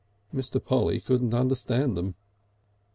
Mr. 0.33 0.59
Polly 0.59 0.99
could 0.99 1.21
not 1.21 1.39
understand 1.41 1.95
them. 1.95 2.15